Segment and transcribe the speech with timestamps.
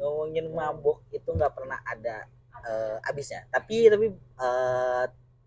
[0.00, 2.24] ngomongin mabok itu nggak pernah ada
[2.60, 3.44] eh, habisnya.
[3.48, 5.04] Tapi tapi eh,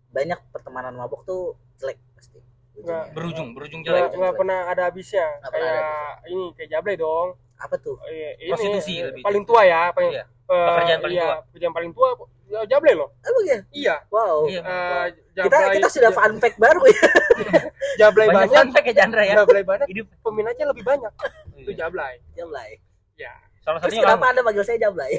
[0.08, 1.42] banyak pertemanan mabok tuh
[1.76, 2.38] jelek pasti.
[2.74, 3.10] Ujungnya.
[3.10, 4.14] berujung berujung jelek.
[4.14, 5.26] nggak pernah ada habisnya.
[5.42, 7.28] Nggak pernah ada kayak ini kayak Jablay dong.
[7.54, 7.96] Apa tuh?
[8.06, 9.22] Eh, ini Prostitusi lebih.
[9.22, 10.24] paling tua ya paling Iya.
[10.26, 11.36] eh, Pekerjaan paling iya, tua.
[11.48, 12.08] pekerjaan paling tua
[12.44, 13.08] ya, Jablay loh.
[13.18, 13.58] Apa ya?
[13.72, 13.94] Iya.
[14.10, 14.36] Wow.
[14.46, 14.60] Iya.
[14.62, 15.06] Eh,
[15.38, 17.02] kita kita sudah fun fact baru ya.
[18.02, 18.58] Jablay banyak banyak.
[18.58, 19.34] fun fact ya Chandra ya.
[19.38, 19.86] Jablay banyak.
[19.86, 20.06] Hidup.
[20.20, 21.12] Peminatnya lebih banyak.
[21.56, 21.78] Itu Iya.
[21.86, 22.14] Jablay.
[22.34, 22.70] Jablay.
[23.14, 23.34] Ya
[23.64, 25.12] salah terus satunya kenapa anda manggil saya Jablay?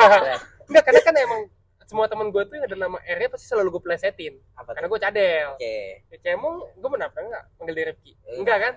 [0.68, 1.40] Enggak karena kan emang
[1.82, 4.38] semua teman gue tuh yang ada nama R nya pasti selalu gue plesetin.
[4.54, 5.48] Apa karena gue cadel.
[5.58, 5.74] Oke.
[6.06, 8.12] Ya, Cemong gue pernah enggak panggil dia Rifki?
[8.14, 8.72] Eh, enggak kan?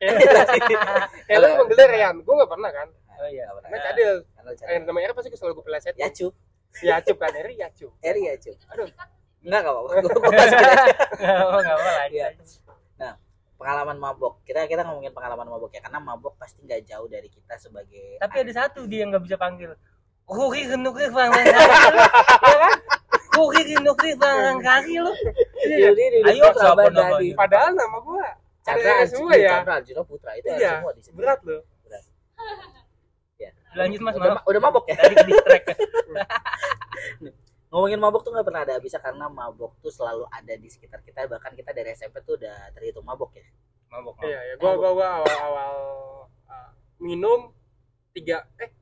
[0.00, 0.74] lagi.
[1.28, 2.16] kayak lu panggil dia Rian.
[2.24, 2.88] Gue enggak pernah kan?
[3.20, 4.14] Oh iya karena cadel.
[4.64, 6.00] Yang nama R pasti gue selalu gue plesetin.
[6.00, 6.26] Ya cu
[6.80, 7.32] ya cup kan?
[7.36, 8.88] R ya cup Eri ya cu Itu Aduh.
[9.44, 9.90] enggak enggak apa-apa.
[10.16, 10.72] Gua masih ada.
[11.20, 12.26] nggak nggak apa lah Iya.
[12.96, 13.12] Nah,
[13.62, 14.42] pengalaman mabok.
[14.42, 18.18] Kita kita ngomongin pengalaman mabok ya, karena mabok pasti nggak jauh dari kita sebagai.
[18.18, 19.70] tapi ada satu dia yang nggak bisa panggil
[20.22, 22.02] Kuri genukri banglang kaki lu
[22.42, 22.74] ya kan
[23.34, 25.12] Kuri genukri banglang kaki lu
[25.62, 25.90] Iya,
[26.26, 26.94] Ayo, Abadi.
[26.94, 27.34] namanya?
[27.38, 28.24] padahal nama gue
[28.62, 31.14] Chandra semua ya Chandra Arjuna Putra itu Iya, semua di sini.
[31.18, 31.62] berat loh
[33.72, 34.96] lanjut mas Udah, mabok ya.
[35.00, 35.24] tadi ke
[37.72, 41.24] Ngomongin mabok tuh nggak pernah ada habisnya karena mabok tuh selalu ada di sekitar kita.
[41.24, 43.44] Bahkan kita dari SMP tuh udah terhitung mabok ya.
[43.88, 45.74] mabok iya ya gue gue gue awal awal
[46.46, 47.52] uh, minum
[48.10, 48.72] tiga eh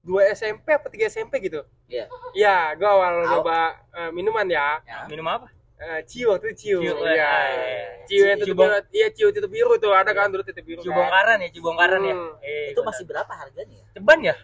[0.00, 2.08] dua SMP apa tiga SMP gitu Iya.
[2.32, 3.28] iya gue awal Awal.
[3.34, 3.58] coba
[3.90, 5.04] uh, minuman ya Ya.
[5.04, 9.06] minum apa uh, ciu waktu itu ciu Ciu, iya eh, ciu yang tutup biru iya
[9.08, 12.00] ciu tutup biru tuh ada kan dulu tutup biru ciu kan bongkaran ya ciu bongkaran
[12.00, 12.32] ya Hmm.
[12.40, 13.86] eh Itu masih berapa harganya ya?
[13.92, 14.34] ceban ya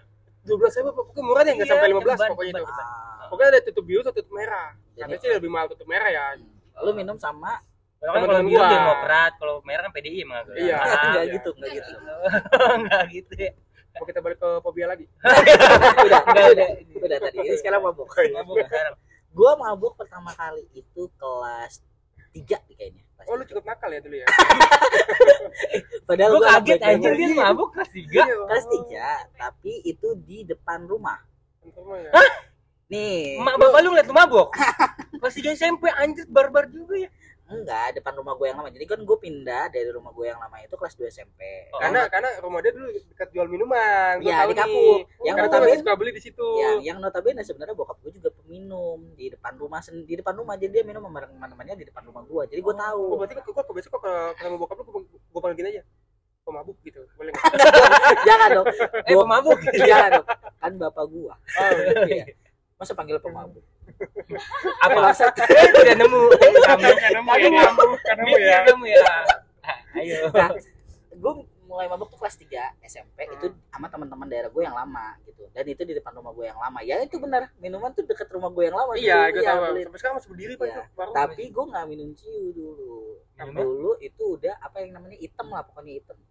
[0.42, 2.60] dua belas ribu pokoknya murah deh nggak Iya, sampai lima belas pokoknya ceban.
[2.60, 5.86] itu Ah, pokoknya ada tutup biru sama tutup merah Jadi- katanya sih lebih mahal tutup
[5.86, 6.24] merah ya
[6.82, 7.62] lu minum sama
[8.00, 8.68] Kalau kan kalau biru gua.
[8.72, 10.40] Demokrat, kalau merah kan PDI emang.
[10.56, 10.72] Iya.
[10.80, 11.34] Ah, enggak iya.
[11.36, 11.92] gitu, enggak gitu.
[12.80, 13.52] Enggak gitu ya.
[13.92, 17.36] mau kita balik ke fobia lagi udah, udah, udah, udah tadi.
[17.44, 18.08] Ini sekarang mabok.
[18.08, 18.94] Mabuk sekarang.
[19.36, 21.84] Gua mabok pertama kali itu kelas
[22.32, 23.02] 3 nih kayaknya.
[23.28, 23.50] Oh lu tiga.
[23.52, 24.26] cukup nakal ya dulu ya
[26.08, 27.20] Padahal Gue gua kaget anjir banget.
[27.20, 28.00] dia mabuk kelas 3.
[28.00, 31.20] Iya, kelas 3, tapi itu di depan rumah.
[31.60, 32.12] Informal ya.
[32.90, 34.48] Nih, Emak bapak lu ngeliat lu mabuk.
[35.14, 37.10] Kelas 3 SMP anjir barbar juga ya.
[37.48, 38.66] enggak depan rumah gue yang lama.
[38.68, 41.40] Jadi kan gue pindah dari rumah gue yang lama itu kelas 2 SMP.
[41.68, 41.78] Oh.
[41.78, 44.60] karena karena rumah dia dulu dekat jual minuman Gua Iya, tahu di nih.
[44.60, 44.98] Kapuk.
[45.00, 48.12] Yang karena gue notabene- masih suka beli di situ yang yang notabene sebenarnya bokap gue
[48.12, 52.02] juga peminum di depan rumah di depan rumah jadi dia minum sama teman-temannya di depan
[52.04, 54.82] rumah gue jadi gue tahu Oh, berarti kok kok besok kok ke- ketemu bokap lu
[54.84, 55.82] gua- gua panggil aja
[56.40, 57.50] pemabuk gitu boleh nggak
[58.24, 58.66] jangan dong
[59.02, 59.58] Eh pemabuk.
[59.80, 60.26] jangan dong
[60.56, 61.70] kan bapak gue oh,
[62.06, 62.24] Iya.
[62.80, 63.60] Masa panggil pemabuk
[64.80, 65.12] Apa?
[65.12, 66.22] Eh tidak nemu.
[66.32, 68.98] Kamu nemu ya kan nemu ya kamu ya.
[69.60, 70.32] Ah, Ayo.
[70.32, 70.48] nah
[71.12, 71.32] gue
[71.66, 72.48] mulai mabuk tuh kelas 3
[72.82, 73.36] SMP Hmm.
[73.36, 76.56] itu sama teman-teman daerah gue yang lama gitu dan itu di depan rumah gue yang
[76.56, 79.36] lama ya itu benar minuman tuh deket rumah gue yang lama iya dulu.
[79.36, 79.82] gue tahu beli.
[79.84, 80.72] sampai sekarang masih berdiri pak Iya.
[80.72, 82.98] itu baru tapi gue nggak minum ciu dulu
[83.36, 83.60] Minumnya?
[83.62, 86.22] dulu itu udah apa yang namanya hitam lah pokoknya Wali.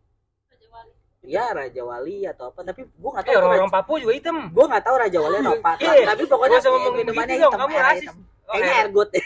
[1.21, 4.37] Ya Raja Wali atau apa tapi gue nggak Eh tahu itu orang-orang Papua juga hitam.
[4.47, 6.05] gue nggak tahu Raja Wali atau apa Iya.
[6.07, 8.01] tapi pokoknya Gak usah ngomong minumannya hitam kamu air rasis.
[8.01, 8.17] hitam.
[8.19, 8.79] Oh, kayaknya air.
[8.79, 9.09] air good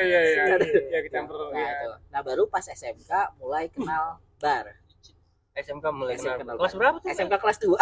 [0.00, 0.80] iya iya Iya.
[0.86, 1.72] iya kecampur nah, ya
[2.08, 4.04] nah baru pas SMK mulai kenal
[4.38, 4.66] bar
[5.54, 6.38] SMK mulai SMK kenal.
[6.40, 7.08] kenal Kelas berapa tuh?
[7.10, 7.74] SMK kelas 2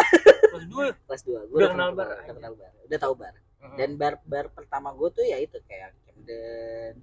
[0.51, 1.07] Kelas 2.
[1.07, 2.07] kelas 2 gue Udah kenal bar.
[2.11, 3.35] udah kenal bar udah tahu bar
[3.73, 6.93] dan bar bar pertama gue tuh ya itu kayak Camden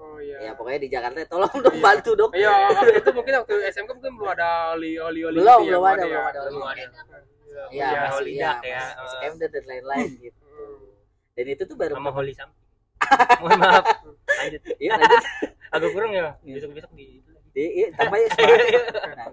[0.00, 2.52] oh iya ya pokoknya di Jakarta tolong dong bantu dong Iya,
[2.94, 6.00] itu mungkin waktu SMK mungkin belum ada oli oli oli belum gitu ya, belum ada
[6.00, 6.08] ya.
[6.08, 6.80] belum ada Belum oli.
[6.80, 6.88] ada.
[6.90, 7.62] Iya.
[7.68, 8.82] Iya, Iya, masih Holy ya, ya.
[8.96, 9.20] masih- Eh.
[9.22, 10.42] Camden dan lain-lain gitu.
[10.42, 10.78] Hmm.
[11.30, 12.50] Dan itu tuh baru Sama Holy Sam.
[13.38, 13.84] Mohon maaf.
[14.30, 14.62] Lanjut.
[14.76, 15.24] Iya, lanjut.
[15.74, 16.26] Agak kurang ya.
[16.40, 16.54] Iya.
[16.56, 17.50] Besok-besok di itu lagi.
[17.52, 18.28] Iya, iya, tambah ya.
[19.12, 19.28] Nah,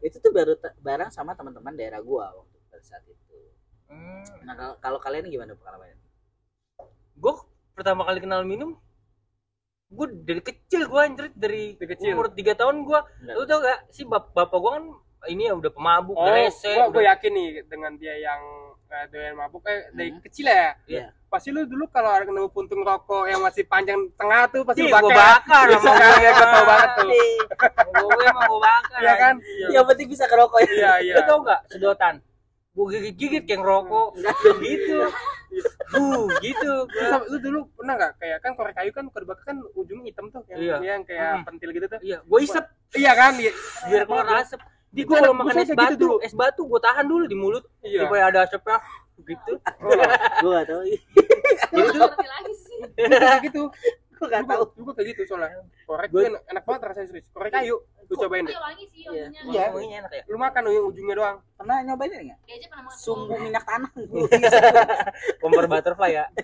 [0.00, 3.36] itu tuh baru bareng sama teman-teman daerah gua waktu pada saat itu.
[3.86, 4.22] Hmm.
[4.42, 5.96] Nah, kalau, kalau kalian gimana pengalamannya?
[7.14, 7.32] gue
[7.72, 8.80] pertama kali kenal minum
[9.90, 12.14] gue dari kecil gue anjir dari Dari kecil.
[12.14, 14.84] umur 3 tahun gue lu tau gak sih bap bapak gue kan
[15.26, 18.40] ini ya udah pemabuk Oh, rese gua, gua udah- yakin nih dengan dia yang
[18.86, 20.22] uh, doyan mabuk eh dari Hmm.
[20.22, 20.72] kecil ya.
[20.86, 21.12] Iya.
[21.28, 24.88] Pasti lu dulu kalau ada nemu puntung rokok yang masih panjang tengah tuh pasti lu
[24.88, 25.12] gue bakar.
[25.12, 26.16] bakar Iya, sama kan?
[26.16, 27.06] Iya, gua tau banget tuh.
[28.00, 29.34] gue emang gue bakar Iya kan?
[29.68, 30.70] Yang penting bisa ngerokok ya.
[30.70, 31.14] Iya, iya.
[31.14, 32.14] lu tau gak sedotan
[32.70, 34.08] gue gigit-gigit kayak ngerokok
[34.62, 34.98] gitu
[35.92, 39.44] uh gitu Lu, sama- lu dulu pernah nggak kayak kan korek kayu kan kalau dibakar
[39.44, 40.76] kan ujungnya hitam tuh yang, Iya.
[40.80, 41.44] yang kayak Hmm.
[41.44, 41.98] pentil gitu tuh.
[42.00, 43.32] iya gue isep Iya kan?
[43.34, 43.52] Iya.
[43.84, 46.16] biar keluar asap di gue Itu kalau makan es gitu batu dulu.
[46.20, 48.00] es batu gue tahan dulu di mulut Iya.
[48.02, 48.76] supaya ada asapnya
[49.20, 49.92] gitu Oh,
[50.40, 50.82] Gua enggak tahu.
[51.70, 52.78] jadi tuh lagi sih.
[53.44, 53.62] gitu.
[54.20, 54.64] Gua nggak Juga- tahu.
[54.76, 55.48] juga kayak gitu soalnya
[55.82, 59.00] korek tuh enak, enak banget rasanya serius korek kayu lu cobain deh Iya wangi sih
[59.00, 59.08] Iya.
[59.08, 59.40] wanginya.
[59.48, 59.64] Iya.
[59.70, 62.38] Wanginya enak ya lu makan yang ujungnya doang Pernah nyobain nggak?
[62.42, 62.98] Dia aja pernah makan.
[62.98, 63.90] Sumbu minyak tanah.
[65.40, 66.24] kompor butterfly ya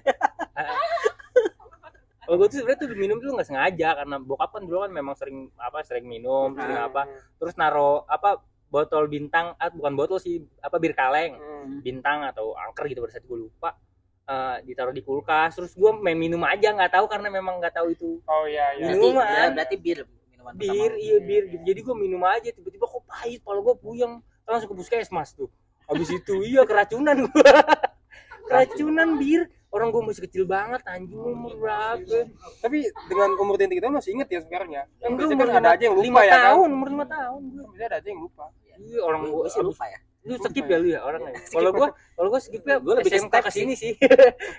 [2.18, 5.14] Kalau gue tuh sebenarnya tuh minum tuh nggak sengaja karena bokap kan dulu kan memang
[5.14, 6.88] sering apa sering minum sering Hmm.
[6.88, 7.02] apa
[7.36, 11.78] terus naro apa botol bintang ah, bukan botol sih apa bir kaleng Hmm.
[11.80, 13.78] bintang atau angker gitu pada saat gue lupa
[14.26, 17.94] eh, ditaruh di kulkas terus gue main minum aja nggak tahu karena memang nggak tahu
[17.94, 18.18] itu.
[18.26, 18.90] Oh iya iya.
[18.90, 19.26] Berarti, Minuman.
[19.26, 19.98] ya, berarti bir
[20.30, 20.98] minuman bir pertama.
[20.98, 21.42] iya bir.
[21.50, 21.62] gitu.
[21.64, 24.14] jadi gue minum aja tiba-tiba kok pahit kalau gue puyeng.
[24.46, 25.50] Langsung ke puskesmas tuh.
[25.86, 27.50] Habis itu iya keracunan gue
[28.50, 29.42] keracunan bir.
[29.66, 32.24] Orang gue masih kecil banget anjing umur berapa?
[32.64, 34.88] tapi dengan umur tinggi kita masih inget ya sekarang ya?
[35.04, 36.44] Yang biasanya umur kan ada aja yang lupa lima ya kan?
[36.48, 37.40] tahun umur lima tahun.
[37.52, 38.44] Gue bisa ada aja yang lupa.
[38.76, 39.20] Iya, orang
[39.52, 39.98] sih lupa ya.
[40.26, 41.88] Lu skip ya lu ya orang ya kalau gua
[42.18, 43.92] kalau gua skip ya Gua lebih SMK ke sini sih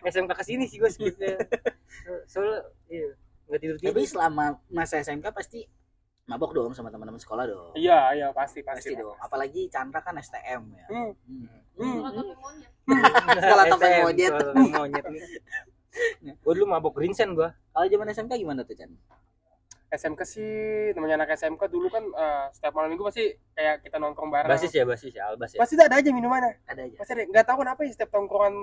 [0.08, 1.36] SMK ke sini sih gua skipnya
[2.32, 3.12] soalnya iya
[3.48, 5.68] nggak tidur Tapi tidur selama masa SMK pasti
[6.28, 7.72] mabok dong sama teman-teman sekolah dong.
[7.80, 9.16] iya iya pasti Pasti pasti dong.
[9.24, 10.86] Apalagi Chandra kan STM ya.
[10.92, 11.12] Hmm.
[11.24, 11.48] Hmm.
[11.80, 12.00] Hmm.
[12.04, 12.36] Tapi.
[13.40, 14.34] Sekolah topeng STM, monyet.
[14.36, 15.24] sekolah topeng monyet nih
[16.44, 18.92] gua dulu mabok greensen gua Kalau zaman SMK gimana tuh Chan?
[19.90, 20.52] SMK sih
[20.92, 23.24] namanya anak SMK dulu kan eh, setiap malam minggu pasti
[23.54, 24.50] kayak kita nongkrong bareng.
[24.50, 25.60] Basis ya basis ya albas ya?
[25.60, 26.60] Pasti ada aja minumannya.
[26.66, 26.96] Ada aja.
[26.96, 27.24] pasti ada.
[27.26, 28.56] Nggak tahu kenapa ya setiap tongkrongan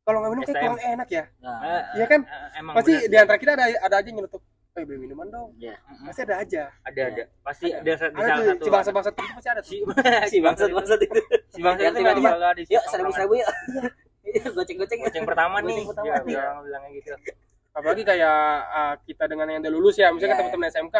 [0.00, 1.24] kalau nggak minum kayak kurang enak ya.
[1.38, 2.20] Nah, Eh, Iya kan?
[2.22, 5.50] eh, emang pasti di antara kita ada ada aja nyelutup eh beli minuman dong.
[5.56, 5.74] Ya.
[6.04, 6.62] pasti ada aja.
[6.82, 7.22] Ada ada.
[7.40, 7.78] Pasti Ada.
[7.78, 9.76] ada di ada salah tuh satu si bangsa bangsa itu pasti ada si
[10.30, 11.20] Si bangsat bangsat itu.
[11.46, 13.48] si bangsa itu nggak bakal di Yuk seribu seribu yuk.
[14.56, 14.98] Goceng-goceng.
[15.02, 15.74] goceng pertama nih.
[15.80, 16.24] Goceng pertama nih.
[16.24, 17.10] bilang bilangnya gitu
[17.70, 18.38] apalagi kayak
[18.68, 20.40] uh, kita dengan yang udah lulus ya misalnya Iya.
[20.42, 20.96] teman-teman SMK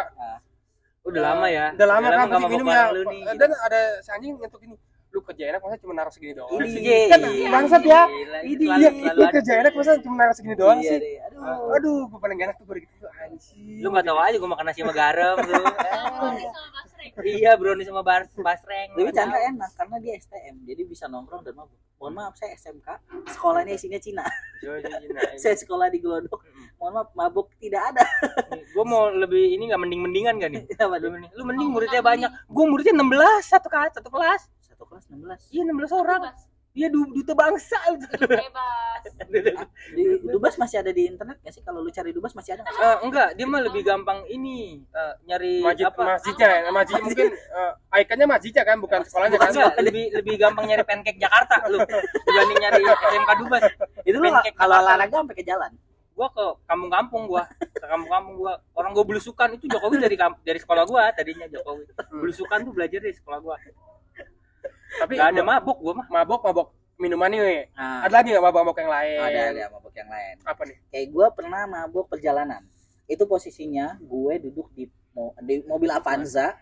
[1.01, 3.33] udah lama ya udah lama kan pasti minum ya nih gitu.
[3.37, 4.77] dan ada si anjing nyentuh gini
[5.11, 6.99] lu kerja enak masa cuma naruh segini doang Ini sih Iya.
[7.11, 7.21] kan
[7.51, 8.03] bangsat ya
[8.47, 11.19] Ini iya selalu lu kerja enak masa cuma naruh segini doang Iya sih.
[11.27, 11.75] Aduh.
[11.75, 14.65] aduh gue paling gak enak tuh gue gitu anjing lu nggak tahu aja gue makan
[14.65, 15.63] nasi sama garam lu.
[17.25, 21.55] Iya brownies sama bar basreng Tapi Chandra enak karena dia STM, jadi bisa nongkrong dan
[21.57, 21.79] mabuk.
[22.01, 22.89] Mohon maaf saya SMK,
[23.37, 24.25] sekolahnya isinya Cina.
[25.41, 26.41] Saya sekolah di Glodok.
[26.81, 28.05] Mohon maaf mabuk tidak ada.
[28.57, 32.01] gue mau lebih ini nggak mending mendingan gak nih Apa lu mending, lu mending muridnya
[32.01, 33.05] banyak gue muridnya 16
[33.45, 35.53] satu kelas satu kelas Satu kelas 16.
[35.53, 36.21] iya 16 orang.
[36.71, 37.79] Iya du- duta bangsa.
[38.15, 39.03] Bebas.
[39.97, 41.63] Di Dubas masih ada di internet nggak sih?
[41.65, 42.77] Kalau lu cari Dubas masih ada nggak?
[42.79, 46.03] Eh, enggak dia mah lebih gampang ini eh, nyari masjid apa?
[46.17, 46.71] Masjidnya ya?
[46.71, 49.51] Masjid mungkin uh, ikonnya masjidnya kan bukan sekolahnya kan?
[49.51, 51.79] Enggak, lebih lebih gampang nyari pancake Jakarta lu.
[52.29, 53.63] Dibanding nyari SMK Dubas.
[54.05, 55.73] Itu lu kalau olahraga sampai ke jalan.
[56.11, 57.49] gua ke kampung-kampung gua.
[57.57, 58.61] Ke kampung-kampung gua.
[58.77, 59.57] Orang gua belusukan.
[59.57, 61.89] Itu Jokowi dari dari sekolah gua tadinya Jokowi.
[62.13, 63.57] Belusukan tuh belajar dari sekolah gua
[64.97, 68.61] tapi nggak ada mabuk gua mah mabok mabok minuman nih Nah, ada lagi nggak mabok
[68.63, 70.35] mabok yang lain ada ada mabuk yang lain.
[70.43, 72.63] apa nih Kayak gue pernah mabuk perjalanan.
[73.07, 76.55] Itu posisinya gue duduk di, mo- di mobil Avanza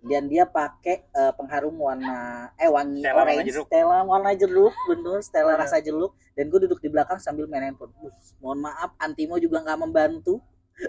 [0.00, 2.16] dan dia pakai eh, pengharum warna
[2.54, 3.66] eh wangi Stella warna orange, jeruk.
[3.66, 7.90] Stella warna jeruk, bener Stella rasa jeruk dan gue duduk di belakang sambil main handphone.
[7.96, 10.38] Bus, mohon maaf Antimo juga nggak membantu.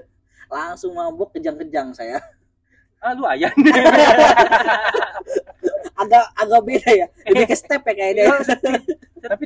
[0.47, 2.19] Langsung mabuk kejang-kejang saya.
[2.97, 3.51] ah lu ayah
[5.95, 7.07] Agak agak beda ya.
[7.25, 8.25] Lebih ke step ya kayaknya.
[9.21, 9.43] tapi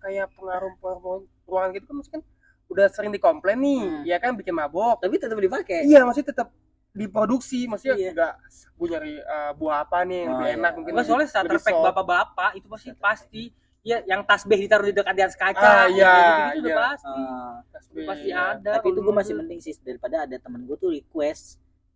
[0.00, 2.22] kayak pengaruh pengaruh ruangan gitu kan maksudnya kan
[2.68, 4.02] udah sering dikomplain nih Hmm.
[4.04, 5.84] ya kan bikin mabok Tapi tetap dipakai.
[5.84, 6.48] iya maksudnya tetap
[6.90, 8.10] diproduksi maksudnya Iya.
[8.10, 8.34] enggak
[8.72, 10.56] gue nyari uh, buah apa nih yang Oh, lebih iya.
[10.56, 13.42] enak mungkin Gua soalnya starter pack bapak-bapak itu pasti pasti
[13.80, 16.76] ya yang tasbih ditaruh di dekat di atas kaca Ah, iya, gitu-gitu udah iya.
[16.80, 17.54] pasti Ah.
[17.70, 18.04] Tasbih.
[18.06, 18.38] pasti Iya.
[18.52, 19.40] ada tapi itu gue masih dulu.
[19.42, 21.44] mending sih daripada ada temen gue tuh request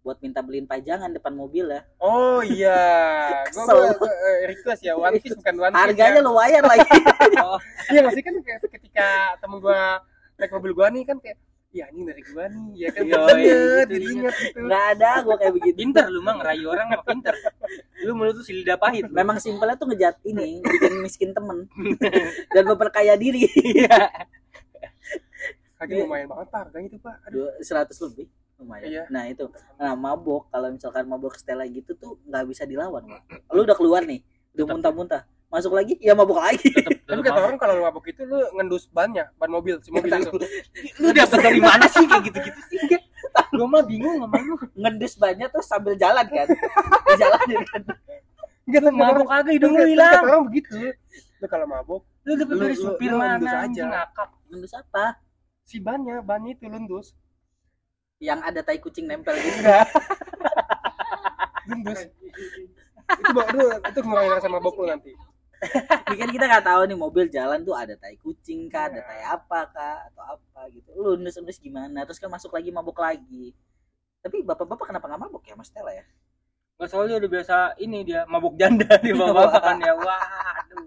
[0.04, 1.80] buat minta beliin pajangan depan mobil ya.
[1.96, 2.76] Oh iya.
[3.56, 3.96] Gue Kesel.
[4.52, 6.26] request ya one piece bukan one piece harganya ya.
[6.28, 6.84] lumayan lagi.
[7.44, 7.58] Oh,
[7.90, 9.08] iya masih kan kayak ketika
[9.42, 9.80] temen gue
[10.38, 11.38] naik mobil gue nih kan kayak
[11.75, 13.02] iya ini dari gue nih ya kan?
[13.02, 15.76] Iya, jadi iya, inget gitu, inget gitu nggak ada gue kayak begitu.
[15.80, 17.34] Pinter lu mah ngerayu orang mah pinter.
[18.04, 19.08] Lu mulut tuh lidah pahit.
[19.08, 21.64] Memang simpelnya tuh ngejat ini bikin miskin temen.
[22.52, 23.49] Dan memperkaya diri.
[25.80, 27.16] Kaki lumayan banget pak harganya itu pak.
[27.25, 27.49] Aduh.
[27.49, 28.28] Dua- seratus lebih
[28.64, 28.88] lumayan.
[28.88, 29.04] Iya.
[29.12, 29.47] nah itu.
[29.76, 33.04] Nah mabok kalau misalkan mabok Stella gitu tuh nggak bisa dilawan
[33.52, 34.25] lu udah keluar nih
[34.56, 35.23] udah muntah-muntah.
[35.52, 36.66] Masuk lagi ya mabok lagi.
[36.66, 40.11] Tetep, tapi kata orang kalau lu mabok itu lu ngendus bannya ban mobil si mobil
[40.11, 40.35] itu.
[41.04, 42.02] Lu dapet dari mana sih?
[42.09, 42.78] Kayak gitu-gitu sih
[43.54, 44.54] gue mah bingung sama lu.
[44.75, 46.47] Ngendus banyak terus sambil jalan kan?
[47.06, 47.40] Di jalan
[47.71, 47.83] kan?
[48.64, 50.11] Enggak tapi mabuk kagak hidung lu hilang.
[50.11, 50.75] kata orang begitu.
[51.42, 53.83] Lu kalau mabok lu dapet Lu- dari supir mana ngendus aja.
[53.90, 54.28] ngakak.
[54.50, 55.04] Ngendus apa?
[55.64, 57.12] Si bannya bannya itu lundus
[58.23, 59.61] yang ada tai kucing nempel gitu
[61.71, 62.12] enggak
[63.04, 65.12] itu baru itu ngurangin rasa mabok lu nanti
[66.21, 69.09] kan kita nggak tahu nih mobil jalan tuh ada tai kucing kah, ada Iya.
[69.09, 70.92] tai apa kah, atau apa gitu.
[70.92, 72.04] Lu endus-endus gimana?
[72.04, 73.56] Terus kan masuk lagi mabuk lagi.
[74.21, 76.04] Tapi bapak-bapak kenapa nggak mabuk ya Mas Stella ya?
[76.76, 79.97] Nggak soalnya udah biasa ini dia mabuk janda di bapak kan ya.
[79.97, 80.21] Wah,
[80.68, 80.85] aduh.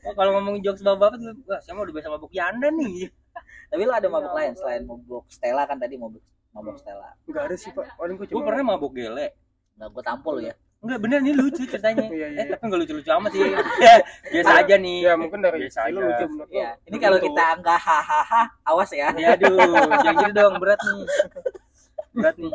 [0.00, 3.04] Wah, kalau ngomongin jokes bapak tuh, wah, saya mah udah biasa mabuk janda nih.
[3.68, 7.10] Tapi lu ada mabuk Iya, lain selain mabuk Stella kan tadi mabuk mabuk Stella.
[7.26, 7.94] Enggak ada sih, Pak.
[7.94, 9.34] Paling gue Gue pernah mabuk gele.
[9.78, 10.54] Nggak gue tampol lu ya.
[10.80, 12.06] Enggak bener nih lucu ceritanya.
[12.16, 12.52] Iya, iya, Eh iya.
[12.56, 13.40] tapi enggak lucu-lucu amat sih.
[14.32, 14.98] biasa aja nih.
[15.04, 16.08] Ya, mungkin dari Biasa lu aja.
[16.08, 16.56] lucu menurut lu.
[16.56, 19.08] Ya, ini kalau kita nggak hahaha, awas ya.
[19.14, 19.56] Ya aduh,
[20.04, 21.04] jangan gitu dong berat nih.
[22.16, 22.52] Berat nih.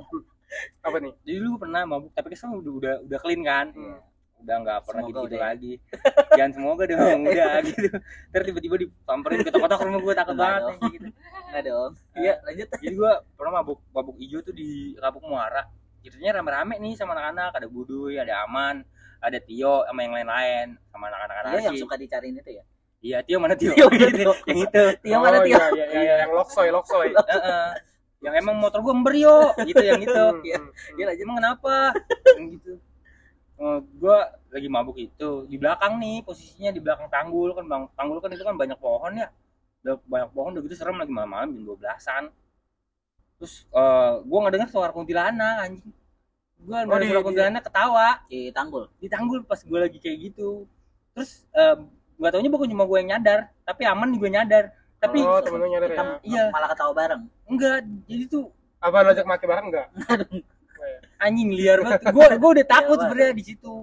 [0.81, 1.13] Apa nih?
[1.27, 3.67] Jadi dulu pernah mabuk tapi kan udah udah udah clean kan.
[3.71, 3.99] Hmm.
[4.45, 5.73] Udah nggak pernah Semoga gitu, gitu lagi.
[6.37, 7.87] Jangan semoga dong, udah gitu.
[8.29, 11.07] Terus tiba-tiba disamperin ketok-ketok rumah gue takut Enggak banget gitu.
[11.55, 11.91] Nggak dong.
[12.19, 12.67] Iya, lanjut.
[12.83, 15.63] Jadi gue pernah mabuk mabuk hijau tuh di Kapuk Muara.
[16.03, 18.83] Ceritanya rame-rame nih sama anak-anak, ada Buduy, ada Aman,
[19.23, 22.63] ada Tio sama yang lain-lain sama anak-anak Iya yang suka dicariin itu ya.
[22.99, 23.71] Iya, Tio mana Tio?
[23.71, 24.31] Tio mana Tio?
[24.51, 24.83] yang itu.
[24.99, 25.55] Tio mana Tio?
[25.55, 27.15] Iya, iya, iya, yang loksoy, loksoy.
[27.31, 27.67] Heeh.
[28.19, 30.11] yang emang motor gue ember yo, gitu yang itu.
[30.35, 30.59] Hmm, Iya.
[30.59, 30.95] hmm, hmm.
[30.99, 31.23] Dia lanjut.
[31.23, 31.75] Emang kenapa?
[32.35, 32.73] Yang gitu.
[33.55, 34.17] Oh, gue
[34.51, 38.43] lagi mabuk itu di belakang nih posisinya di belakang tanggul kan bang tanggul kan itu
[38.43, 39.31] kan banyak pohon ya
[39.85, 42.23] udah banyak pohon udah gitu serem lagi malam-malam jam 12-an
[43.37, 45.93] terus eh gue nggak dengar suara kuntilanak anjing
[46.57, 48.89] gue Oh, dengar suara kuntilanak ketawa Di tanggul.
[48.97, 50.65] di tanggul pas gue lagi kayak gitu
[51.13, 51.77] terus eh
[52.15, 54.65] gak taunya bukan cuma gue yang nyadar tapi aman juga nyadar
[54.97, 55.93] tapi Oh, temen lu nyadar ya?
[55.93, 56.43] Kita Iya.
[56.49, 57.23] malah ketawa bareng.
[57.45, 57.77] enggak
[58.07, 58.45] jadi tuh
[58.79, 59.87] Apa lo ajak maki bareng enggak?
[61.17, 63.73] anjing liar banget gue gue udah takut Iya, sebenarnya di situ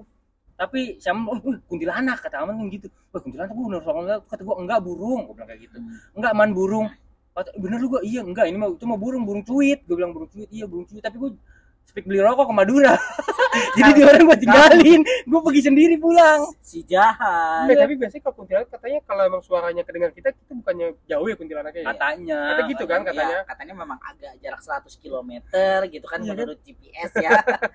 [0.53, 2.87] tapi sama oh, wih, kuntilanak kata aman kan gitu.
[3.09, 5.77] Wah kuntilanak gue bener soalnya kata gue enggak burung gue bilang kayak gitu.
[6.13, 6.87] Enggak man burung.
[7.33, 9.81] Kata bener lu gue iya enggak ini mah itu mah burung burung cuit.
[9.89, 10.49] Gue bilang burung cuit.
[10.53, 11.01] Iya burung cuit.
[11.01, 11.31] Tapi gue
[11.85, 12.95] speak beli rokok ke Madura
[13.77, 17.69] jadi di orang gue tinggalin gue pergi sendiri pulang Si jahat.
[17.69, 21.81] Tapi biasanya kalau kuntilanak katanya kalau emang suaranya kedengar kita, kita bukannya jauh ya kuntilanaknya
[21.81, 21.87] ya?
[21.87, 23.29] katanya Kata gitu kan katanya.
[23.29, 25.29] Iya, katanya memang agak jarak 100 km
[25.85, 26.33] gitu kan Iya kan?
[26.33, 27.29] menurut GPS ya.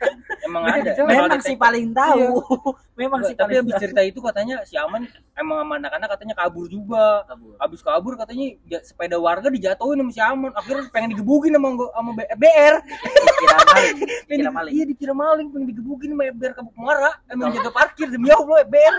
[0.48, 2.26] emang Iya, ada memang tek- paling tahu.
[3.00, 7.22] memang sih tapi habis cerita itu katanya si Aman emang sama anak-anak katanya kabur juga
[7.24, 7.54] kabur.
[7.56, 11.94] habis kabur katanya ya, sepeda warga dijatuhin sama si Aman akhirnya pengen digebukin sama gua-
[11.94, 12.74] sama BR
[13.98, 14.72] Dikira maling, Pengen dikira di- maling.
[14.72, 18.96] iya dikira maling pengen digebukin sama BR Kapuk Muara emang jaga parkir demi Allah BR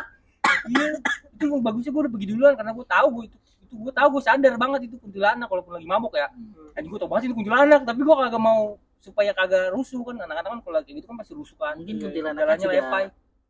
[0.68, 0.86] iya
[1.32, 4.24] itu bagusnya gue udah pergi duluan karena gue tahu gue itu itu gue tahu gue
[4.24, 6.26] sadar banget itu kuntilanak walaupun lagi mabuk ya.
[6.74, 8.60] Anjing gue tau banget itu kuntilanak tapi gue kagak mau
[8.98, 10.18] supaya kagak rusuh kan.
[10.20, 11.78] Anak-anak kan kalau kayak gitu kan pasti rusuh kan.
[11.78, 13.04] Mungkin Iya, kuntilanak jalannya sudah lepai.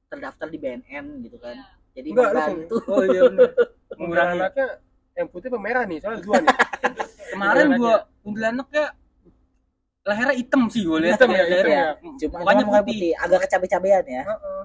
[0.06, 1.56] terdaftar di BNN gitu kan.
[1.90, 2.76] Jadi Enggak, lu membantu.
[2.86, 3.22] oh iya
[3.90, 4.68] Kuntilanaknya
[5.16, 5.98] yang putih apa merah nih?
[6.00, 6.48] Soalnya dua nih.
[7.32, 8.86] kemarin Kuntilanak gue kuntilanaknya
[10.10, 11.86] lehernya hitam sih gue lihat Hitam ya, hitam ya.
[12.18, 14.24] Cuma mukanya cuma putih, agak kecabe-cabean ya.
[14.26, 14.62] Heeh.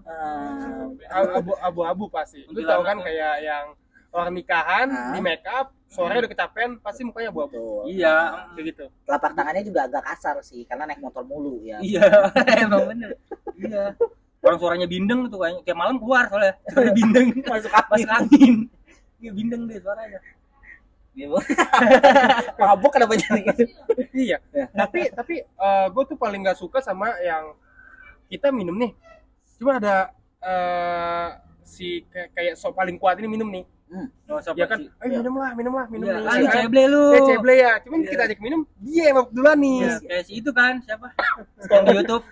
[1.07, 2.43] Ah, Abu abu-abu pasti.
[2.49, 3.65] Lu tahu kan kayak yang
[4.11, 5.13] orang nikahan Ah.
[5.13, 7.85] di make up, sore udah kecapean, pasti mukanya abu-abu.
[7.85, 8.85] iya Kayak gitu.
[9.05, 11.79] Telapak tangannya juga agak kasar sih karena naik motor mulu ya.
[11.79, 12.03] Iya,
[12.65, 13.11] emang bener.
[13.55, 13.95] Iya.
[14.39, 16.55] Orang suaranya bindeng tuh kayaknya tiap malam keluar soalnya.
[16.69, 18.55] Suaranya bindeng masuk masuk angin.
[19.19, 20.19] Iya bindeng deh suaranya.
[21.15, 21.31] Gitu.
[22.61, 23.63] Mabuk kenapa jadi gitu?
[24.27, 24.39] Iya.
[24.51, 24.67] Ya.
[24.69, 25.35] Tapi tapi
[25.91, 27.55] gue tuh paling nggak suka sama yang
[28.27, 28.93] kita minum nih.
[29.57, 30.11] Cuma ada
[30.43, 31.29] eh,
[31.63, 33.65] si kayak, kayak so paling kuat ini minum nih.
[34.27, 36.27] Oh, siapa Ya kan, ayo minum lah, minum lah, minum Iya, nih.
[36.27, 37.05] ah, Ya lu ceble lu.
[37.15, 37.73] Ya ceble ya.
[37.79, 38.11] Cuman Iya.
[38.11, 39.79] kita ajak minum, dia yang mabuk duluan nih.
[39.79, 41.07] Iya, kayak si itu kan siapa?
[41.71, 42.25] Yang di YouTube.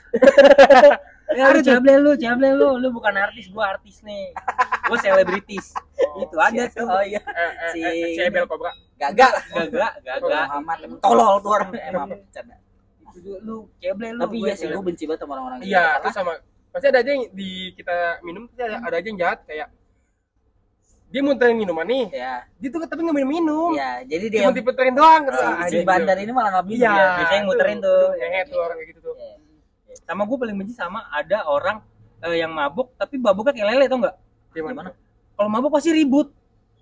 [1.32, 4.34] Ya, lu ceble lu, ceble lu, lu bukan artis, gua artis nih.
[4.82, 5.66] Gua selebritis.
[6.18, 6.86] Itu ada tuh.
[6.86, 7.22] Oh iya.
[7.22, 8.72] Eh, eh, Si- eh, si Ebel Cobra.
[8.96, 9.32] Gagak.
[9.50, 10.44] Gagak, gagak.
[10.48, 11.70] Muhammad emang tolol tuh orang.
[11.88, 12.56] Emang bercanda.
[13.12, 14.20] Itu Lu ceble lu.
[14.22, 15.70] Tapi iya sih gue benci banget sama orang-orang gitu.
[15.74, 16.32] Iya, terus sama
[16.72, 19.68] pasti ada aja yang di kita minum pasti ada, ada aja yang jahat kayak
[21.12, 24.56] dia muterin minuman nih, ya, dia tuh tapi nggak minum minum, ya, jadi dia cuma
[24.56, 25.36] diputerin doang gitu.
[25.36, 26.24] si, Ah, si bandar gitu.
[26.24, 27.08] ini malah nggak minum Iya, ya.
[27.20, 28.02] biasanya yang muterin tuh.
[28.16, 29.14] Ngehe tuh orang kayak gitu tuh.
[29.20, 29.34] Iya.
[30.08, 31.84] Sama gua paling benci sama ada orang
[32.32, 34.16] yang mabuk tapi mabuknya kayak lele tau nggak?
[34.52, 34.92] Gimana?
[35.36, 36.28] Kalau mabuk pasti ribut.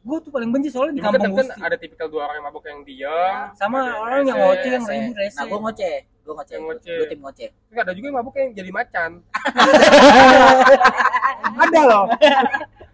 [0.01, 2.47] Gua tuh paling benci soalnya di kan, kampung tapi kan ada tipikal dua orang yang
[2.49, 3.53] mabuk yang diam, Ya.
[3.53, 5.37] sama orang yang ngoceh yang ribut rese.
[5.37, 7.49] Nah, gue ngoceh, gue ngoceh, gue tim ngoceh.
[7.53, 9.11] Terus ada juga yang mabuk yang jadi macan.
[11.69, 12.05] ada loh.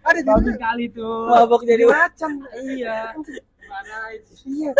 [0.03, 0.35] Ada juga.
[0.35, 1.19] Bagus sekali tuh.
[1.31, 2.31] Mabok jadi macan.
[2.59, 2.97] Iya.
[4.43, 4.71] Iya.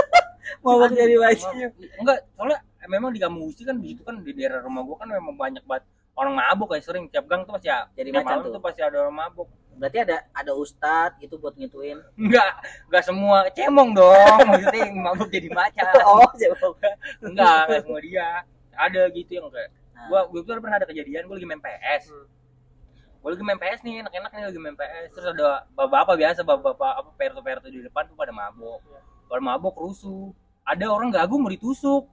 [0.64, 1.48] mabok jadi wajib.
[1.96, 5.00] Enggak, soalnya eh, memang di kampung Gusti kan di situ kan di daerah rumah gua
[5.00, 5.84] kan memang banyak banget
[6.18, 8.54] orang mabuk kayak sering tiap gang tuh pasti ya, Jadi macan malam tuh.
[8.58, 9.48] tuh pasti ada orang mabuk.
[9.78, 12.02] Berarti ada ada ustad gitu buat ngituin.
[12.20, 12.52] Enggak,
[12.90, 14.38] enggak semua cemong dong.
[14.50, 15.86] Maksudnya yang mabuk jadi macan.
[16.10, 16.58] Oh, siapa?
[17.22, 18.30] Enggak, enggak semua dia.
[18.74, 20.14] Ada gitu yang kayak Nah.
[20.14, 22.14] gua gua tuh pernah ada kejadian gua lagi main PS.
[22.14, 22.30] Hmm.
[23.18, 26.40] Gua gue lagi main PS nih enak-enak nih lagi main PS terus ada bapak-bapak biasa
[26.46, 28.78] bapak-bapak apa perto-perto di depan tuh pada mabok
[29.26, 30.32] pada mabok rusuh
[30.62, 32.06] ada orang gagu mau ditusuk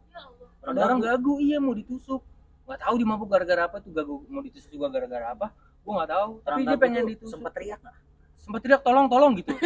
[0.64, 2.25] ada orang gagu iya mau ditusuk
[2.64, 5.52] nggak tahu dia mabuk gara-gara apa tuh gagu mau ditusuk juga gara-gara apa.
[5.85, 6.28] Gue nggak tahu.
[6.40, 7.37] Tapi dia pengen ditusuk.
[7.37, 7.97] sempat teriak nggak?
[8.40, 9.52] Sempat teriak tolong tolong gitu.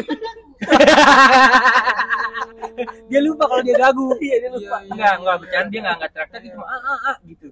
[3.10, 4.14] Dia lupa kalau dia gagu.
[4.22, 4.76] Iya dia lupa.
[4.78, 4.90] Iya, iya.
[4.94, 7.48] enggak enggak bercanda dia enggak enggak teriak teriak cuma ah ah ah gitu.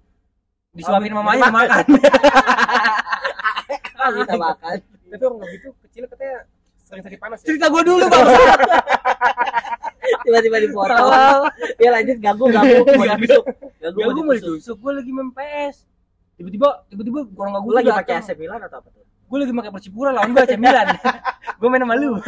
[0.76, 1.84] Disuapin mamanya makan.
[3.96, 4.76] Ah, kita makan.
[5.10, 6.38] Itu orang gitu kecil katanya
[6.86, 7.46] sering sakit panas ya.
[7.50, 8.26] cerita gue dulu bang.
[10.22, 11.42] Tiba-tiba dipotong.
[11.82, 13.44] Ya lanjut gagu gagu mau ditusuk
[13.86, 15.76] ya gue mau mau ditusuk gue lagi main PS
[16.36, 18.14] tiba-tiba tiba-tiba orang gagu lu lagi pakai.
[18.20, 19.04] AC Milan atau apa tuh?
[19.26, 20.86] Gue lagi pakai Persipura lawan gue AC Milan.
[21.58, 22.20] Gue main sama lu.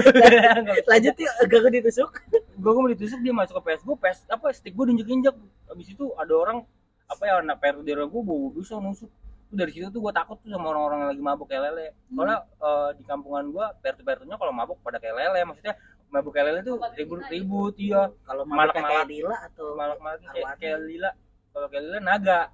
[0.88, 2.10] Lanjut yuk gagu ditusuk.
[2.56, 5.36] Gue mau ditusuk dia masuk ke PS gue PS apa stick gue diinjek injek
[5.68, 6.64] habis itu ada orang
[7.04, 9.12] apa ya anak PRU daerah gue bawa pisau nusuk.
[9.48, 11.86] Tuh dari situ tuh gue takut tuh sama orang-orang yang lagi mabuk kayak lele.
[12.08, 15.74] Soalnya eh, di kampungan gue pertu pertunya kalau mabuk pada kayak lele maksudnya
[16.08, 18.08] mabuk kayak lele tuh ribut ribut iya.
[18.24, 21.10] Kalau Malak- malak Dila atau malak malak kayak, kayak lila
[21.58, 22.40] kalau kayak lila naga.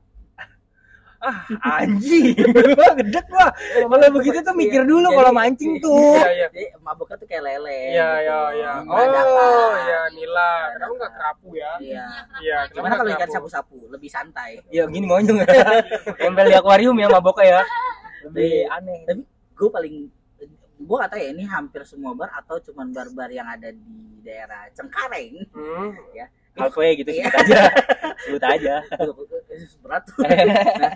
[1.24, 1.40] Ah
[1.80, 2.36] anjing.
[3.00, 3.48] Gedek gua.
[3.56, 6.20] Kalau begitu tuh mikir dulu kalau mancing tuh.
[6.20, 6.46] Iya, iya.
[6.52, 8.24] jadi mabuknya tuh kayak lele Iya, gitu.
[8.28, 8.72] iya, iya.
[8.84, 10.50] Oh, iya, Nila.
[10.76, 11.72] Kenapa enggak kerapu ya?
[11.80, 12.06] iya.
[12.44, 13.88] Iya, gimana kalau nggak ikan sapu-sapu?
[13.88, 14.60] Lebih santai.
[14.68, 15.40] Ya gini monyong
[16.20, 17.60] tempel di akuarium ya maboknya ya.
[18.28, 19.00] Lebih aneh.
[19.08, 19.22] Tapi
[19.56, 19.94] gue paling
[20.84, 25.40] gue kata ya ini hampir semua bar atau cuman bar-bar yang ada di daerah Cengkareng?
[25.56, 25.88] Hmm.
[26.56, 27.28] Halfway gitu Iya.
[27.28, 27.62] sebut aja
[28.24, 28.74] sebut aja
[29.80, 30.22] berat tuh.
[30.80, 30.92] nah,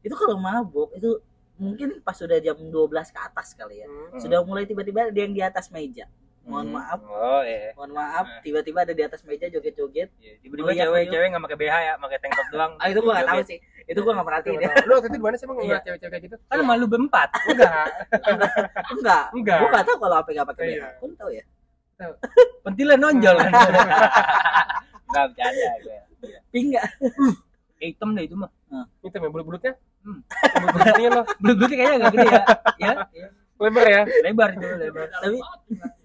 [0.00, 1.20] itu kalau mabuk itu
[1.54, 2.72] mungkin pas sudah jam 12
[3.06, 4.18] ke atas kali ya Hmm.
[4.18, 6.08] sudah mulai tiba-tiba ada yang di atas meja
[6.42, 6.74] mohon Hmm.
[6.74, 10.82] maaf oh iya mohon maaf tiba-tiba ada di atas meja joget-joget Iya, tiba-tiba Oh, iya,
[10.82, 11.10] cewek iya.
[11.12, 13.58] cewek nggak pakai BH ya pakai tank top doang ah itu gue gak tahu sih
[13.82, 15.62] itu gue gak perhatiin ya Lu waktu itu di mana sih emang Iya.
[15.62, 16.36] ngeliat cewek-cewek gitu?
[16.42, 17.86] kan malu berempat Enggak.
[18.90, 19.58] enggak Enggak.
[19.60, 20.82] gue gak tahu kalau apa gak pakai Iya.
[20.82, 21.44] BH pun tahu ya
[22.64, 23.52] pentilan nonjol kan
[25.12, 25.98] nggak bercanda gue.
[26.50, 26.86] Pink nggak
[27.78, 28.50] Eh, hitam deh itu mah
[29.00, 29.74] Itu ya bulut-bulutnya.
[30.00, 30.22] Hmm.
[30.56, 31.22] Bulut-bulutnya lo.
[31.38, 32.42] belut kayaknya agak gede ya.
[32.78, 32.92] Ya?
[33.58, 34.02] Lebar ya.
[34.22, 35.06] lebar itu lebar.
[35.12, 35.38] Tapi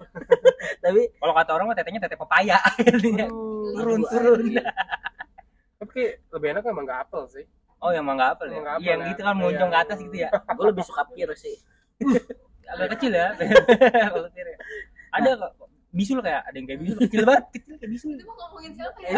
[0.84, 2.58] tapi kalau kata orang mah tetenya tete pepaya.
[2.60, 3.26] Artinya
[3.78, 4.38] turun Aduh, turun.
[4.42, 4.66] anjing.
[5.78, 6.02] Tapi
[6.34, 7.46] lebih enak emang nggak apel sih.
[7.78, 8.58] oh yang mah nggak apel ya?
[8.58, 9.28] Iya yang apel gitu ya.
[9.30, 10.06] kan moncong Iya, ke atas iya.
[10.10, 10.30] gitu ya?
[10.50, 11.56] Gue lebih suka pir sih.
[12.68, 13.28] Agak kecil ya.
[14.10, 14.52] Kalau kira
[15.08, 15.52] ada kok
[15.90, 19.00] bisul kayak ada yang kayak bisul kecil banget kecil kayak bisul Itu mau ngomongin siapa
[19.02, 19.10] ya?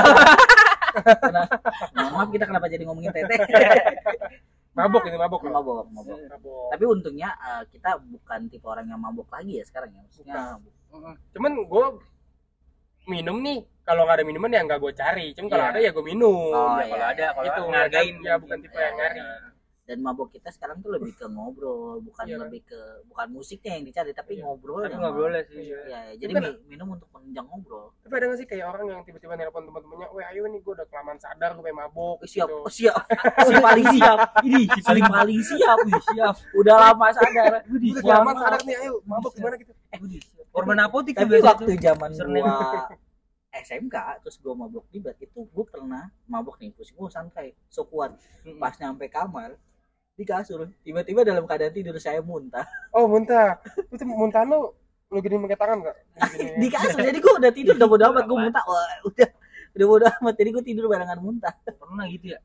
[1.91, 3.39] Mohon maaf kita kenapa jadi ngomongin teteh
[4.77, 6.69] Mabok ini mabok mabok mabok Mabok.
[6.71, 10.55] tapi untungnya eh, kita bukan tipe orang yang mabok lagi ya sekarang ya maksudnya
[11.31, 11.85] Cuman gue
[13.07, 13.65] minum nih.
[13.81, 15.27] Kalau nggak ada minuman ya nggak gue cari.
[15.33, 15.71] Cuman kalau Iya.
[15.73, 16.53] ada ya gue minum.
[16.53, 19.19] Oh, Ya, iya, kalau ada kalau Itu ngargain ya bukan tipe yang nyari.
[19.89, 22.37] Dan mabok kita sekarang tuh lebih ke ngobrol bukan Iya.
[22.37, 22.77] lebih ke
[23.09, 24.45] bukan musiknya yang dicari tapi Iya.
[24.45, 25.79] ngobrol tapi boleh sih Iya.
[25.83, 27.89] ya, ya, jadi Kan- mi- minum untuk menunjang ngobrol.
[27.99, 30.85] Tapi ada nggak sih kayak orang yang tiba-tiba nelpon teman-temannya, "Weh, ayo nih gue udah
[30.85, 32.61] kelamaan sadar gue pengen mabok." Siap gitu.
[32.61, 33.01] oh, siap.
[33.49, 34.17] Si paling siap.
[34.45, 35.77] Ini si paling paling siap.
[36.05, 36.35] Siap.
[36.53, 37.65] Udah lama sadar.
[37.65, 39.73] Udah kelamaan sadar nih, ayo mabok gimana gitu.
[40.49, 42.89] korban apotik tuh tapi biasanya waktu zaman gua
[43.49, 48.13] SMK terus gua mabok di itu gua pernah mabok nih terus gua santai so kuat.
[48.55, 49.57] Pas nyampe kamar
[50.19, 50.67] di kasur.
[50.83, 52.67] Tiba-tiba dalam keadaan tidur saya muntah.
[52.91, 53.63] Oh, muntah.
[53.87, 54.75] Itu muntah lo
[55.09, 55.97] lu gini pakai tangan enggak?
[56.61, 58.63] di kasur jadi gua udah tidur udah bodo amat gua muntah.
[58.67, 59.29] Wah, udah
[59.73, 61.53] udah bodo amat jadi gua tidur barengan muntah.
[61.63, 62.39] Pernah gitu ya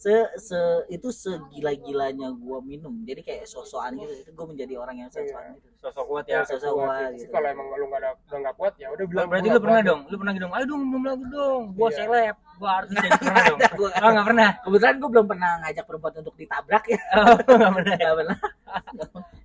[0.00, 0.56] se se
[0.88, 5.68] itu segila-gilanya gua minum jadi kayak sosokan gitu itu gua menjadi orang yang sosokan gitu
[5.78, 7.30] sosok kuat ya Sosok kuat Sih, gitu.
[7.30, 9.26] Kalau emang lu nggak ada nggak kuat ya udah bilang.
[9.26, 9.90] berarti gua lu nggak pernah kuat.
[9.90, 11.96] dong lu pernah gitu dong ayo dong minum lagi dong gua Iya.
[11.98, 15.84] seleb gua artis jadi pernah dong Gua- oh nggak pernah kebetulan gua belum pernah ngajak
[15.84, 18.38] perempuan untuk ditabrak ya oh nggak pernah nggak pernah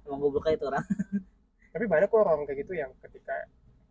[0.05, 0.85] emang goblok aja itu orang
[1.69, 3.35] Tapi banyak kok orang kayak gitu yang ketika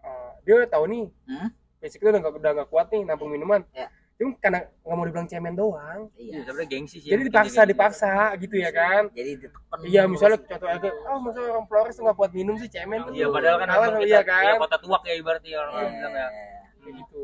[0.00, 1.48] uh, dia udah tahu nih, Hmm?
[1.76, 3.60] basically udah nggak udah nggak kuat nih nampung minuman.
[3.70, 3.92] Ya.
[4.14, 6.06] Cuma karena nggak mau dibilang cemen doang.
[6.14, 7.72] iya iya sebenarnya gengsi sih Jadi dipaksa, kayak gitu.
[7.72, 9.02] dipaksa gitu ya kan.
[9.10, 13.00] jadi ditekan Iya, misalnya contoh aja, oh masa orang Flores nggak kuat minum sih cemen
[13.02, 13.12] tuh.
[13.12, 14.42] iya padahal kan sama kita iya kan.
[14.44, 15.90] iya, kota tuak ya ibaratnya orang Iya.
[15.90, 16.28] bilang ya
[16.76, 17.22] Kayak gitu.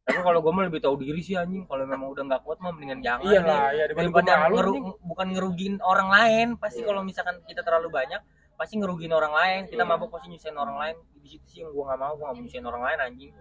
[0.00, 2.70] tapi kalau gua mah lebih tahu diri sih anjing kalau memang udah nggak kuat mah
[2.70, 6.86] mendingan jangan Iya lah, ya daripada ngeru- bukan ngerugiin orang lain pasti Iya.
[6.86, 8.18] kalau misalkan kita terlalu banyak
[8.54, 9.90] pasti ngerugiin orang lain kita Iya.
[9.90, 12.42] mabuk pasti nyusahin orang lain di situ sih yang gua nggak mau gua nggak mau
[12.42, 13.32] nyusahin orang lain anjing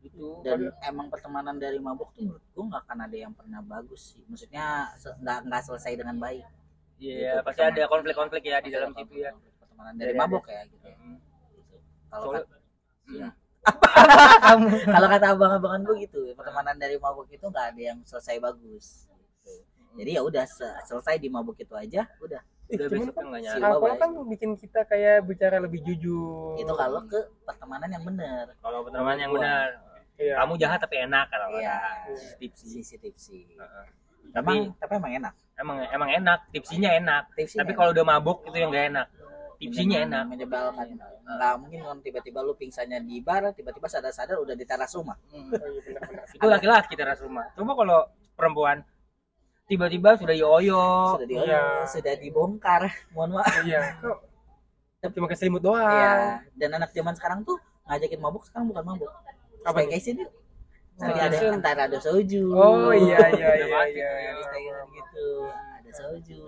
[0.00, 0.40] gitu.
[0.40, 4.22] Dan emang pertemanan dari mabuk tuh menurut gua nggak akan ada yang pernah bagus sih.
[4.26, 6.46] Maksudnya se- nggak nggak selesai dengan baik.
[7.00, 9.32] Iya Gitu, pasti ada konflik-konflik ya di dalam Ada situ ya.
[9.56, 10.84] pertemanan dari mabuk ya gitu.
[10.84, 11.16] Mm.
[11.56, 11.76] Gitu.
[12.10, 12.60] kalau kata-
[13.08, 13.28] iya.
[14.40, 19.08] kamu kalau kata abang-abangan gua gitu pertemanan dari mabuk itu nggak ada yang selesai bagus
[19.40, 19.52] Gitu.
[19.96, 22.40] jadi ya udah se- selesai di mabuk itu aja udah.
[22.70, 26.54] Udah cuman alkohol kan bikin kita kayak bicara lebih jujur.
[26.54, 28.54] Itu kalau ke pertemanan yang benar.
[28.62, 29.68] Kalau pertemanan yang benar
[30.20, 30.34] Iya.
[30.36, 31.76] kamu jahat tapi enak kalau Iya.
[32.36, 33.84] tipsi sisi tipsi Heeh.
[34.36, 35.34] emang tapi emang enak.
[35.56, 36.38] Emang emang enak.
[36.52, 37.22] Tipsinya enak.
[37.34, 39.06] Tipsi tapi kalau udah mabuk itu yang gak enak.
[39.56, 40.24] Tipsinya enak.
[40.24, 40.86] menyebalkan.
[41.20, 45.16] Nggak mungkin kalau tiba-tiba lu pingsannya di bar tiba-tiba sadar-sadar udah di teras rumah.
[45.28, 45.52] Hmm.
[45.52, 46.00] Oh, iya,
[46.32, 47.44] itu laki-laki teras rumah.
[47.52, 48.00] Coba kalau
[48.32, 48.80] perempuan
[49.66, 51.64] tiba-tiba sudah yoyo sudah di Iya.
[51.86, 52.88] sudah dibongkar.
[53.12, 53.52] Mohon maaf.
[53.62, 53.82] Iya.
[55.12, 55.80] Cuma ke selimut doang?
[55.80, 56.44] Iya.
[56.56, 59.10] dan anak zaman sekarang tuh ngajakin mabuk sekarang bukan mabuk
[59.62, 60.00] Apa nih?
[60.00, 60.24] sini
[61.00, 61.56] Nanti Oh, ada Staycation.
[61.56, 62.44] antara ada soju.
[62.52, 64.32] Oh iya iya iya iya, Ada iya.
[64.44, 66.42] staycation gitu ada soju.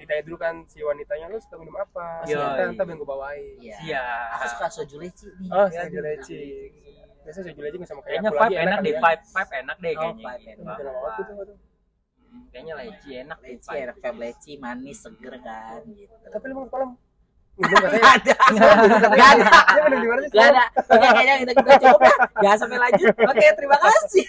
[0.00, 2.24] Ditanya dulu kan si wanitanya lu suka minum apa?
[2.24, 2.72] Iya, Ntar iya.
[2.72, 3.56] ntar biar gue bawain.
[3.60, 3.76] Iya.
[3.84, 5.48] Siap aku suka soju leci nih.
[5.52, 6.40] Oh Ya, soju leci.
[7.20, 8.96] Biasa soju leci nggak sama kayak kayaknya vibe enak deh kan?
[8.96, 9.00] ya.
[9.04, 10.62] vibe vibe enak deh Oh, kayaknya vibe gitu.
[10.64, 10.76] enak.
[12.28, 16.14] Hmm, kayaknya leci enak deh leci enak vibe leci manis seger kan gitu.
[16.32, 16.96] Tapi lu mau katanya
[17.58, 18.34] Gak ada
[19.14, 19.50] Gak ada.
[20.30, 20.64] Gak ada.
[20.78, 23.14] Oke kayaknya kita, kita cukup ya Jangan sampai lanjut.
[23.18, 24.26] Oke terima kasih